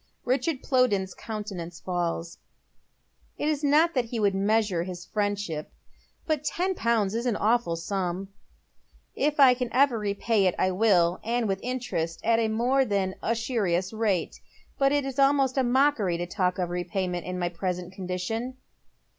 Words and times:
Richard 0.25 0.63
Plowden's 0.63 1.13
countenance 1.13 1.79
falls. 1.79 2.39
It 3.37 3.47
is 3.47 3.63
not 3.63 3.93
thst 3.93 4.05
he 4.05 4.19
would 4.19 4.33
measure 4.33 4.81
his 4.81 5.05
fiiendship, 5.05 5.67
but 6.25 6.43
ten 6.43 6.73
pounds 6.73 7.13
is 7.13 7.27
an 7.27 7.35
awful 7.35 7.75
sura." 7.75 8.25
If 9.15 9.39
I 9.39 9.51
ever 9.51 9.55
can 9.89 9.99
repay 10.01 10.45
it 10.47 10.55
I 10.57 10.71
will, 10.71 11.19
and 11.23 11.47
with 11.47 11.59
interest 11.61 12.19
at 12.23 12.39
a 12.39 12.47
more 12.47 12.83
than 12.83 13.13
•usurious 13.21 13.95
rate. 13.95 14.41
But 14.79 14.91
it 14.91 15.05
is 15.05 15.19
almost 15.19 15.55
a 15.55 15.63
mockery 15.63 16.17
to 16.17 16.25
talk 16.25 16.57
of 16.57 16.71
repayment 16.71 17.27
in 17.27 17.37
my 17.37 17.49
present 17.49 17.93
condition." 17.93 18.57